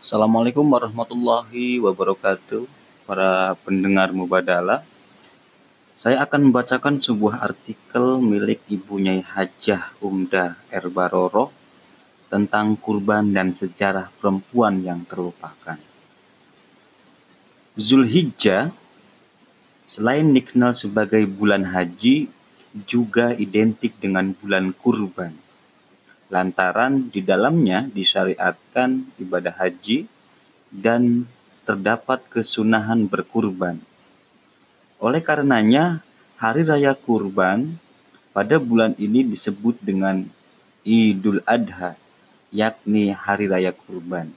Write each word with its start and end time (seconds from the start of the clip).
Assalamualaikum 0.00 0.64
warahmatullahi 0.64 1.76
wabarakatuh, 1.76 2.64
para 3.04 3.52
pendengar 3.60 4.08
Mubadala. 4.16 4.80
Saya 6.00 6.24
akan 6.24 6.48
membacakan 6.48 6.96
sebuah 6.96 7.44
artikel 7.44 8.16
milik 8.16 8.64
Ibu 8.64 8.96
Nyai 8.96 9.20
Hajah 9.20 9.92
Umda 10.00 10.56
Erbaroro 10.72 11.52
tentang 12.32 12.80
kurban 12.80 13.28
dan 13.36 13.52
sejarah 13.52 14.08
perempuan 14.16 14.80
yang 14.80 15.04
terlupakan. 15.04 15.76
Zulhijjah, 17.76 18.72
selain 19.84 20.32
dikenal 20.32 20.72
sebagai 20.72 21.28
bulan 21.28 21.76
haji, 21.76 22.32
juga 22.88 23.36
identik 23.36 24.00
dengan 24.00 24.32
bulan 24.32 24.72
kurban 24.72 25.49
lantaran 26.30 27.10
di 27.10 27.20
dalamnya 27.26 27.90
disyariatkan 27.90 29.18
ibadah 29.18 29.54
haji 29.58 30.06
dan 30.70 31.26
terdapat 31.66 32.22
kesunahan 32.30 33.10
berkurban. 33.10 33.82
Oleh 35.02 35.20
karenanya, 35.20 36.06
hari 36.38 36.62
raya 36.62 36.94
kurban 36.94 37.74
pada 38.30 38.62
bulan 38.62 38.94
ini 38.96 39.26
disebut 39.26 39.82
dengan 39.82 40.22
Idul 40.86 41.42
Adha, 41.44 41.98
yakni 42.54 43.10
hari 43.10 43.50
raya 43.50 43.74
kurban. 43.74 44.30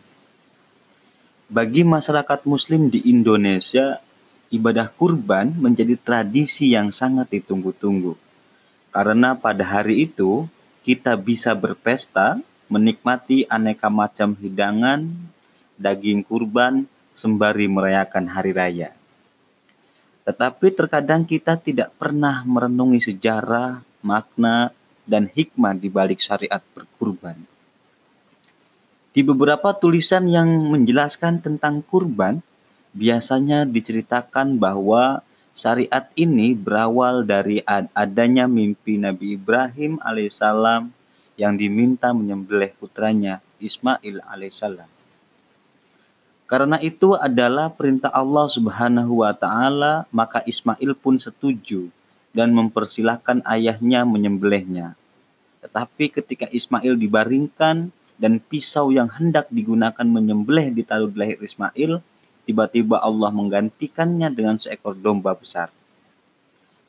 Bagi 1.53 1.85
masyarakat 1.85 2.49
muslim 2.49 2.89
di 2.89 3.05
Indonesia, 3.05 4.01
ibadah 4.49 4.89
kurban 4.89 5.53
menjadi 5.53 5.93
tradisi 5.97 6.73
yang 6.73 6.89
sangat 6.89 7.29
ditunggu-tunggu. 7.29 8.17
Karena 8.93 9.37
pada 9.37 9.61
hari 9.61 10.05
itu 10.09 10.45
kita 10.83 11.15
bisa 11.15 11.55
berpesta, 11.55 12.37
menikmati 12.67 13.47
aneka 13.47 13.87
macam 13.87 14.35
hidangan, 14.35 15.07
daging 15.79 16.27
kurban, 16.27 16.85
sembari 17.15 17.71
merayakan 17.71 18.27
hari 18.27 18.51
raya. 18.51 18.91
Tetapi 20.27 20.67
terkadang 20.75 21.23
kita 21.23 21.59
tidak 21.59 21.95
pernah 21.95 22.43
merenungi 22.43 22.99
sejarah, 22.99 23.83
makna, 24.03 24.71
dan 25.03 25.27
hikmah 25.27 25.75
di 25.75 25.91
balik 25.91 26.19
syariat 26.19 26.63
berkurban. 26.75 27.35
Di 29.13 29.21
beberapa 29.21 29.75
tulisan 29.75 30.25
yang 30.31 30.47
menjelaskan 30.73 31.43
tentang 31.43 31.83
kurban, 31.83 32.39
biasanya 32.95 33.67
diceritakan 33.67 34.57
bahwa 34.57 35.21
Syariat 35.53 36.09
ini 36.17 36.57
berawal 36.57 37.29
dari 37.29 37.61
adanya 37.93 38.49
mimpi 38.49 38.97
Nabi 38.97 39.37
Ibrahim 39.37 40.01
alaihissalam 40.01 40.89
yang 41.37 41.53
diminta 41.53 42.09
menyembelih 42.09 42.73
putranya 42.77 43.37
Ismail 43.61 44.25
alaihissalam. 44.25 44.89
Karena 46.49 46.77
itu 46.81 47.13
adalah 47.17 47.69
perintah 47.73 48.09
Allah 48.13 48.45
Subhanahu 48.49 49.25
wa 49.25 49.33
taala, 49.33 50.09
maka 50.09 50.41
Ismail 50.45 50.93
pun 50.97 51.17
setuju 51.17 51.89
dan 52.33 52.53
mempersilahkan 52.53 53.45
ayahnya 53.45 54.05
menyembelihnya. 54.09 54.97
Tetapi 55.61 56.11
ketika 56.11 56.49
Ismail 56.49 56.97
dibaringkan 56.97 57.93
dan 58.17 58.33
pisau 58.41 58.89
yang 58.89 59.09
hendak 59.09 59.49
digunakan 59.53 60.05
menyembelih 60.05 60.73
ditaruh 60.73 61.09
di 61.09 61.17
leher 61.17 61.39
Ismail, 61.41 62.01
tiba-tiba 62.43 62.99
Allah 62.99 63.31
menggantikannya 63.31 64.31
dengan 64.31 64.59
seekor 64.59 64.95
domba 64.99 65.35
besar. 65.35 65.71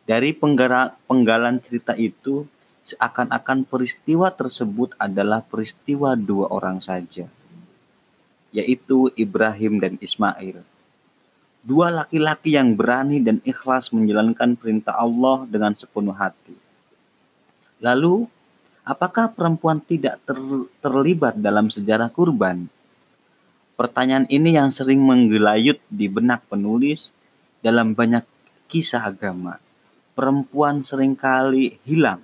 Dari 0.05 0.36
penggalan 0.36 1.64
cerita 1.64 1.97
itu, 1.97 2.44
seakan-akan 2.84 3.64
peristiwa 3.64 4.28
tersebut 4.28 4.92
adalah 5.00 5.41
peristiwa 5.41 6.12
dua 6.12 6.52
orang 6.52 6.84
saja, 6.84 7.25
yaitu 8.52 9.08
Ibrahim 9.16 9.80
dan 9.80 9.97
Ismail. 9.97 10.60
Dua 11.64 11.88
laki-laki 11.88 12.52
yang 12.52 12.77
berani 12.77 13.25
dan 13.25 13.41
ikhlas 13.41 13.88
menjalankan 13.88 14.52
perintah 14.52 15.00
Allah 15.00 15.48
dengan 15.48 15.72
sepenuh 15.72 16.12
hati. 16.12 16.53
Lalu, 17.81 18.28
apakah 18.84 19.32
perempuan 19.32 19.81
tidak 19.81 20.20
ter 20.28 20.37
terlibat 20.84 21.41
dalam 21.41 21.72
sejarah 21.72 22.12
kurban? 22.12 22.69
Pertanyaan 23.75 24.31
ini 24.31 24.55
yang 24.55 24.71
sering 24.71 25.03
menggelayut 25.03 25.83
di 25.91 26.07
benak 26.07 26.47
penulis 26.47 27.11
dalam 27.59 27.91
banyak 27.91 28.23
kisah 28.71 29.03
agama. 29.03 29.59
Perempuan 30.15 30.87
sering 30.87 31.19
kali 31.19 31.83
hilang 31.83 32.23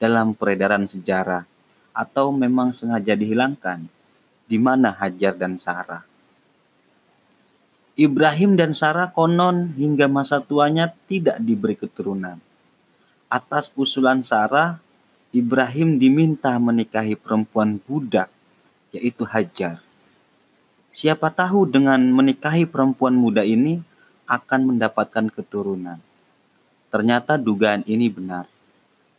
dalam 0.00 0.32
peredaran 0.32 0.88
sejarah 0.88 1.44
atau 1.92 2.32
memang 2.32 2.72
sengaja 2.72 3.12
dihilangkan. 3.12 3.84
Di 4.48 4.56
mana 4.56 4.96
Hajar 4.96 5.36
dan 5.36 5.60
Sarah? 5.60 6.08
Ibrahim 7.98 8.56
dan 8.56 8.72
Sarah 8.72 9.12
konon 9.12 9.76
hingga 9.76 10.08
masa 10.08 10.40
tuanya 10.40 10.88
tidak 11.04 11.36
diberi 11.42 11.76
keturunan. 11.76 12.40
Atas 13.28 13.68
usulan 13.76 14.24
Sarah, 14.24 14.80
Ibrahim 15.36 16.00
diminta 16.00 16.56
menikahi 16.56 17.12
perempuan 17.12 17.76
budak, 17.76 18.32
yaitu 18.96 19.28
Hajar. 19.28 19.84
Siapa 20.98 21.30
tahu 21.30 21.70
dengan 21.70 22.02
menikahi 22.10 22.66
perempuan 22.66 23.14
muda 23.14 23.46
ini 23.46 23.78
akan 24.26 24.74
mendapatkan 24.74 25.30
keturunan. 25.30 26.02
Ternyata 26.90 27.38
dugaan 27.38 27.86
ini 27.86 28.10
benar. 28.10 28.50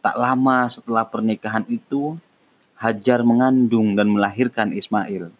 Tak 0.04 0.20
lama 0.20 0.68
setelah 0.68 1.08
pernikahan 1.08 1.64
itu, 1.72 2.20
Hajar 2.76 3.24
mengandung 3.24 3.96
dan 3.96 4.12
melahirkan 4.12 4.76
Ismail. 4.76 5.32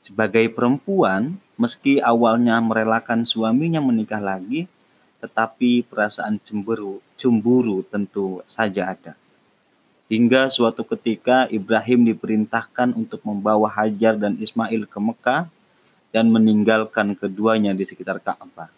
Sebagai 0.00 0.48
perempuan, 0.48 1.36
meski 1.60 2.00
awalnya 2.00 2.56
merelakan 2.64 3.28
suaminya 3.28 3.84
menikah 3.84 4.24
lagi, 4.24 4.64
tetapi 5.20 5.84
perasaan 5.92 6.40
cemburu, 6.40 7.04
cemburu 7.20 7.84
tentu 7.84 8.40
saja 8.48 8.96
ada. 8.96 9.12
Hingga 10.08 10.48
suatu 10.48 10.88
ketika 10.88 11.44
Ibrahim 11.52 12.08
diperintahkan 12.08 12.96
untuk 12.96 13.20
membawa 13.28 13.68
Hajar 13.68 14.16
dan 14.16 14.40
Ismail 14.40 14.88
ke 14.88 14.96
Mekah 14.96 15.52
dan 16.16 16.32
meninggalkan 16.32 17.12
keduanya 17.12 17.76
di 17.76 17.84
sekitar 17.84 18.16
Ka'bah. 18.24 18.72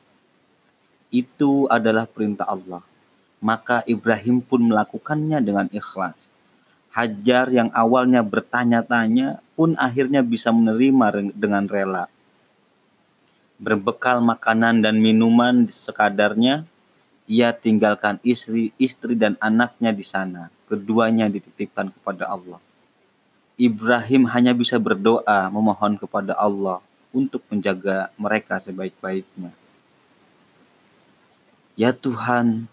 Itu 1.15 1.71
adalah 1.71 2.11
perintah 2.11 2.51
Allah. 2.51 2.83
Maka 3.39 3.87
Ibrahim 3.87 4.43
pun 4.43 4.75
melakukannya 4.75 5.39
dengan 5.39 5.71
ikhlas. 5.71 6.19
Hajar 6.91 7.47
yang 7.55 7.71
awalnya 7.71 8.27
bertanya-tanya 8.27 9.39
pun 9.55 9.79
akhirnya 9.79 10.27
bisa 10.27 10.51
menerima 10.51 11.31
dengan 11.31 11.71
rela. 11.71 12.11
Berbekal 13.63 14.19
makanan 14.19 14.83
dan 14.83 14.99
minuman 14.99 15.71
sekadarnya, 15.71 16.67
ia 17.31 17.55
tinggalkan 17.55 18.19
istri, 18.27 18.75
istri 18.83 19.15
dan 19.15 19.39
anaknya 19.39 19.95
di 19.95 20.03
sana 20.03 20.51
keduanya 20.71 21.27
dititipkan 21.27 21.91
kepada 21.91 22.31
Allah. 22.31 22.63
Ibrahim 23.59 24.31
hanya 24.31 24.55
bisa 24.55 24.79
berdoa 24.79 25.51
memohon 25.51 25.99
kepada 25.99 26.39
Allah 26.39 26.79
untuk 27.11 27.43
menjaga 27.51 28.15
mereka 28.15 28.63
sebaik-baiknya. 28.63 29.51
Ya 31.75 31.91
Tuhan, 31.91 32.71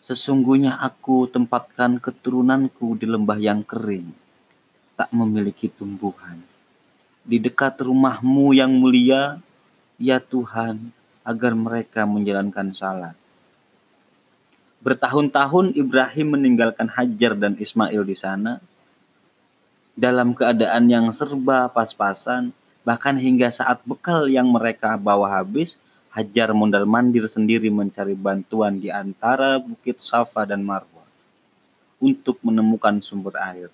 sesungguhnya 0.00 0.80
aku 0.80 1.28
tempatkan 1.28 2.00
keturunanku 2.00 2.96
di 2.96 3.04
lembah 3.04 3.36
yang 3.36 3.60
kering, 3.60 4.08
tak 4.96 5.12
memiliki 5.12 5.68
tumbuhan. 5.68 6.40
Di 7.24 7.38
dekat 7.40 7.84
rumahmu 7.84 8.56
yang 8.56 8.72
mulia, 8.72 9.38
ya 10.00 10.18
Tuhan, 10.18 10.92
agar 11.24 11.52
mereka 11.56 12.04
menjalankan 12.04 12.74
salat. 12.76 13.16
Bertahun-tahun 14.84 15.72
Ibrahim 15.80 16.36
meninggalkan 16.36 16.92
Hajar 16.92 17.32
dan 17.32 17.56
Ismail 17.56 18.04
di 18.04 18.12
sana 18.12 18.60
dalam 19.96 20.36
keadaan 20.36 20.92
yang 20.92 21.08
serba 21.16 21.72
pas-pasan, 21.72 22.52
bahkan 22.84 23.16
hingga 23.16 23.48
saat 23.48 23.80
bekal 23.88 24.28
yang 24.28 24.52
mereka 24.52 25.00
bawa 25.00 25.40
habis, 25.40 25.80
Hajar 26.12 26.54
mondar-mandir 26.54 27.26
sendiri 27.26 27.72
mencari 27.72 28.14
bantuan 28.14 28.78
di 28.78 28.86
antara 28.86 29.58
Bukit 29.58 29.98
Safa 29.98 30.46
dan 30.46 30.62
Marwah 30.62 31.08
untuk 31.98 32.38
menemukan 32.44 33.02
sumber 33.02 33.34
air. 33.40 33.72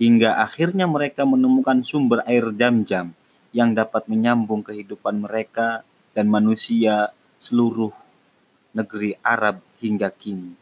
Hingga 0.00 0.40
akhirnya 0.40 0.88
mereka 0.88 1.22
menemukan 1.28 1.84
sumber 1.84 2.24
air 2.26 2.48
jam-jam 2.56 3.14
yang 3.52 3.70
dapat 3.76 4.08
menyambung 4.08 4.64
kehidupan 4.66 5.20
mereka 5.22 5.86
dan 6.16 6.26
manusia 6.26 7.14
seluruh 7.38 7.92
negeri 8.74 9.14
Arab 9.22 9.69
hingga 9.80 10.12
kini. 10.12 10.54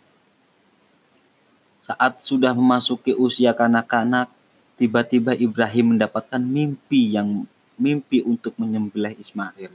Saat 1.82 2.22
sudah 2.22 2.54
memasuki 2.54 3.12
usia 3.16 3.52
kanak-kanak, 3.52 4.30
tiba-tiba 4.78 5.34
Ibrahim 5.34 5.96
mendapatkan 5.96 6.40
mimpi 6.40 7.16
yang 7.16 7.48
mimpi 7.78 8.22
untuk 8.22 8.54
menyembelih 8.58 9.16
Ismail. 9.18 9.72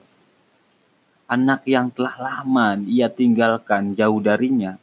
Anak 1.28 1.66
yang 1.66 1.90
telah 1.90 2.14
lama 2.20 2.78
ia 2.86 3.10
tinggalkan 3.10 3.96
jauh 3.98 4.20
darinya, 4.22 4.78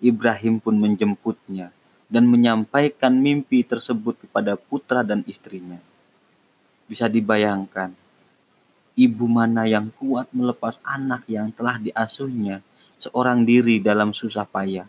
Ibrahim 0.00 0.58
pun 0.58 0.78
menjemputnya 0.80 1.70
dan 2.08 2.24
menyampaikan 2.28 3.12
mimpi 3.16 3.62
tersebut 3.62 4.26
kepada 4.26 4.56
putra 4.56 5.04
dan 5.04 5.20
istrinya. 5.28 5.78
Bisa 6.88 7.08
dibayangkan, 7.08 7.92
ibu 8.96 9.26
mana 9.28 9.64
yang 9.64 9.88
kuat 9.96 10.28
melepas 10.32 10.80
anak 10.84 11.24
yang 11.28 11.52
telah 11.52 11.76
diasuhnya 11.80 12.64
seorang 13.02 13.42
diri 13.42 13.82
dalam 13.82 14.14
susah 14.14 14.46
payah, 14.46 14.86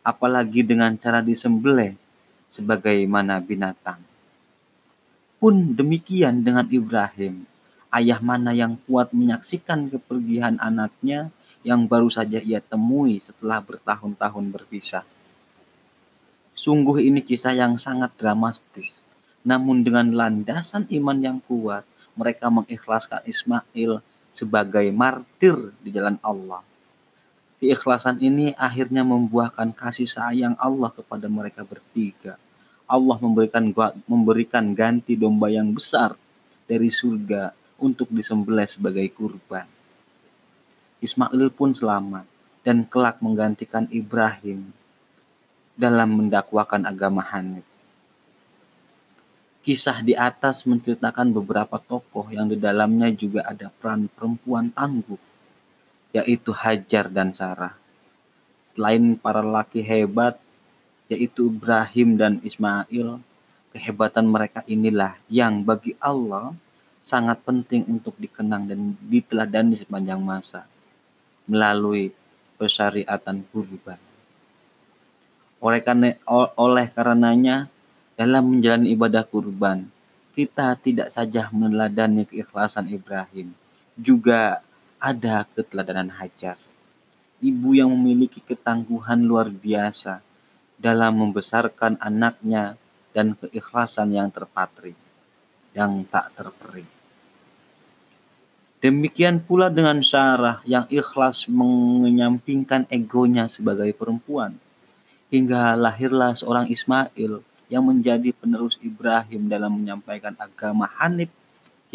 apalagi 0.00 0.64
dengan 0.64 0.96
cara 0.96 1.20
disembelih 1.20 1.92
sebagaimana 2.48 3.44
binatang. 3.44 4.00
Pun 5.36 5.76
demikian 5.76 6.40
dengan 6.40 6.64
Ibrahim, 6.72 7.44
ayah 7.92 8.24
mana 8.24 8.56
yang 8.56 8.80
kuat 8.88 9.12
menyaksikan 9.12 9.92
kepergian 9.92 10.56
anaknya 10.64 11.28
yang 11.60 11.84
baru 11.84 12.08
saja 12.08 12.40
ia 12.40 12.64
temui 12.64 13.20
setelah 13.20 13.60
bertahun-tahun 13.60 14.46
berpisah. 14.48 15.04
Sungguh 16.56 17.04
ini 17.04 17.20
kisah 17.20 17.52
yang 17.52 17.76
sangat 17.76 18.16
dramatis, 18.16 19.04
namun 19.44 19.84
dengan 19.84 20.08
landasan 20.14 20.88
iman 20.88 21.18
yang 21.20 21.38
kuat, 21.44 21.84
mereka 22.16 22.48
mengikhlaskan 22.48 23.24
Ismail 23.28 24.00
sebagai 24.32 24.88
martir 24.92 25.76
di 25.84 25.92
jalan 25.92 26.16
Allah. 26.24 26.71
Keikhlasan 27.62 28.18
ini 28.18 28.50
akhirnya 28.58 29.06
membuahkan 29.06 29.70
kasih 29.70 30.10
sayang 30.10 30.58
Allah 30.58 30.90
kepada 30.90 31.30
mereka 31.30 31.62
bertiga. 31.62 32.34
Allah 32.90 33.14
memberikan 33.22 33.70
memberikan 34.10 34.74
ganti 34.74 35.14
domba 35.14 35.46
yang 35.46 35.70
besar 35.70 36.18
dari 36.66 36.90
surga 36.90 37.54
untuk 37.78 38.10
disembelih 38.10 38.66
sebagai 38.66 39.06
kurban. 39.14 39.70
Ismail 40.98 41.54
pun 41.54 41.70
selamat 41.70 42.26
dan 42.66 42.82
kelak 42.82 43.22
menggantikan 43.22 43.86
Ibrahim 43.94 44.74
dalam 45.78 46.18
mendakwakan 46.18 46.82
agama 46.82 47.22
Hanif. 47.30 47.62
Kisah 49.62 50.02
di 50.02 50.18
atas 50.18 50.66
menceritakan 50.66 51.30
beberapa 51.30 51.78
tokoh 51.78 52.26
yang 52.34 52.50
di 52.50 52.58
dalamnya 52.58 53.06
juga 53.14 53.46
ada 53.46 53.70
peran 53.70 54.10
perempuan 54.10 54.74
tangguh, 54.74 55.30
yaitu 56.12 56.52
Hajar 56.52 57.08
dan 57.08 57.32
Sarah. 57.32 57.74
Selain 58.68 59.16
para 59.16 59.40
laki 59.40 59.84
hebat, 59.84 60.36
yaitu 61.08 61.48
Ibrahim 61.52 62.16
dan 62.16 62.40
Ismail, 62.40 63.20
kehebatan 63.72 64.28
mereka 64.28 64.64
inilah 64.68 65.16
yang 65.28 65.64
bagi 65.64 65.96
Allah 66.00 66.52
sangat 67.02 67.42
penting 67.42 67.84
untuk 67.90 68.14
dikenang 68.16 68.70
dan 68.70 68.94
diteladani 69.08 69.74
sepanjang 69.74 70.22
masa 70.22 70.68
melalui 71.50 72.14
pesyariatan 72.56 73.42
kurban. 73.50 73.98
Oleh, 75.58 75.82
karena, 75.82 76.14
oleh 76.58 76.86
karenanya, 76.90 77.66
dalam 78.14 78.54
menjalani 78.54 78.94
ibadah 78.94 79.26
kurban, 79.26 79.86
kita 80.32 80.78
tidak 80.78 81.10
saja 81.10 81.50
meneladani 81.50 82.24
keikhlasan 82.24 82.88
Ibrahim, 82.88 83.52
juga 83.98 84.62
ada 85.02 85.42
keteladanan 85.50 86.14
Hajar. 86.14 86.54
Ibu 87.42 87.74
yang 87.74 87.90
memiliki 87.90 88.38
ketangguhan 88.38 89.26
luar 89.26 89.50
biasa 89.50 90.22
dalam 90.78 91.18
membesarkan 91.18 91.98
anaknya 91.98 92.78
dan 93.10 93.34
keikhlasan 93.34 94.14
yang 94.14 94.30
terpatri, 94.30 94.94
yang 95.74 96.06
tak 96.06 96.30
terperi. 96.38 96.86
Demikian 98.82 99.42
pula 99.42 99.70
dengan 99.70 100.02
Sarah 100.02 100.62
yang 100.66 100.86
ikhlas 100.90 101.46
menyampingkan 101.50 102.86
egonya 102.90 103.46
sebagai 103.46 103.90
perempuan. 103.94 104.58
Hingga 105.30 105.78
lahirlah 105.78 106.34
seorang 106.34 106.66
Ismail 106.66 107.42
yang 107.70 107.82
menjadi 107.86 108.34
penerus 108.34 108.78
Ibrahim 108.82 109.46
dalam 109.46 109.78
menyampaikan 109.78 110.34
agama 110.34 110.90
Hanif 110.98 111.30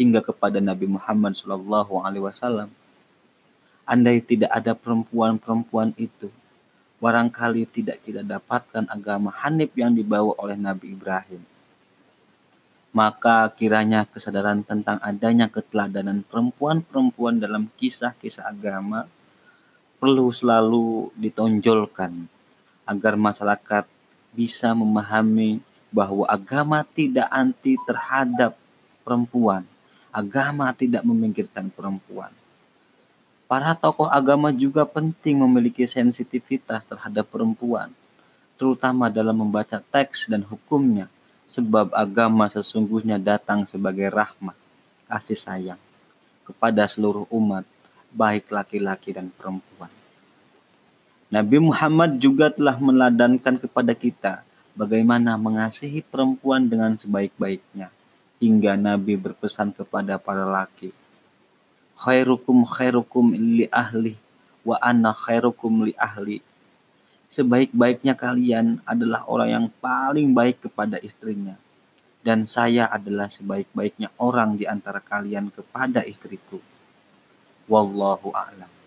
hingga 0.00 0.24
kepada 0.24 0.64
Nabi 0.64 0.88
Muhammad 0.88 1.36
SAW. 1.36 2.77
Andai 3.88 4.20
tidak 4.20 4.52
ada 4.52 4.76
perempuan-perempuan 4.76 5.96
itu, 5.96 6.28
barangkali 7.00 7.64
tidak 7.72 8.04
kita 8.04 8.20
dapatkan 8.20 8.84
agama 8.84 9.32
Hanif 9.40 9.72
yang 9.80 9.96
dibawa 9.96 10.36
oleh 10.36 10.60
Nabi 10.60 10.92
Ibrahim. 10.92 11.40
Maka 12.92 13.48
kiranya 13.56 14.04
kesadaran 14.04 14.60
tentang 14.60 15.00
adanya 15.00 15.48
keteladanan 15.48 16.20
perempuan-perempuan 16.20 17.40
dalam 17.40 17.72
kisah-kisah 17.80 18.52
agama 18.52 19.08
perlu 19.96 20.36
selalu 20.36 21.08
ditonjolkan 21.16 22.28
agar 22.84 23.16
masyarakat 23.16 23.88
bisa 24.36 24.76
memahami 24.76 25.64
bahwa 25.88 26.28
agama 26.28 26.84
tidak 26.84 27.24
anti 27.32 27.80
terhadap 27.88 28.52
perempuan. 29.00 29.64
Agama 30.12 30.76
tidak 30.76 31.08
memikirkan 31.08 31.72
perempuan 31.72 32.36
Para 33.48 33.72
tokoh 33.72 34.12
agama 34.12 34.52
juga 34.52 34.84
penting 34.84 35.40
memiliki 35.40 35.88
sensitivitas 35.88 36.84
terhadap 36.84 37.24
perempuan, 37.32 37.88
terutama 38.60 39.08
dalam 39.08 39.40
membaca 39.40 39.80
teks 39.80 40.28
dan 40.28 40.44
hukumnya, 40.44 41.08
sebab 41.48 41.96
agama 41.96 42.52
sesungguhnya 42.52 43.16
datang 43.16 43.64
sebagai 43.64 44.12
rahmat, 44.12 44.52
kasih 45.08 45.40
sayang 45.40 45.80
kepada 46.44 46.84
seluruh 46.84 47.24
umat, 47.32 47.64
baik 48.12 48.52
laki-laki 48.52 49.16
dan 49.16 49.32
perempuan. 49.32 49.88
Nabi 51.32 51.56
Muhammad 51.56 52.20
juga 52.20 52.52
telah 52.52 52.76
meladankan 52.76 53.64
kepada 53.64 53.96
kita 53.96 54.44
bagaimana 54.76 55.40
mengasihi 55.40 56.04
perempuan 56.04 56.68
dengan 56.68 57.00
sebaik-baiknya, 57.00 57.88
hingga 58.44 58.76
Nabi 58.76 59.16
berpesan 59.16 59.72
kepada 59.72 60.20
para 60.20 60.44
laki 60.44 60.92
khairukum 61.98 62.62
khairukum 62.62 63.34
li 63.34 63.66
ahli 63.74 64.14
wa 64.62 64.78
anna 64.78 65.10
khairukum 65.10 65.82
li 65.90 65.94
ahli. 65.98 66.38
Sebaik-baiknya 67.28 68.16
kalian 68.16 68.80
adalah 68.88 69.26
orang 69.28 69.50
yang 69.50 69.66
paling 69.82 70.32
baik 70.32 70.70
kepada 70.70 70.96
istrinya. 71.02 71.58
Dan 72.22 72.48
saya 72.48 72.88
adalah 72.88 73.28
sebaik-baiknya 73.28 74.14
orang 74.16 74.56
di 74.56 74.64
antara 74.64 75.02
kalian 75.02 75.52
kepada 75.52 76.06
istriku. 76.06 76.62
Wallahu 77.68 78.32
a'lam. 78.32 78.77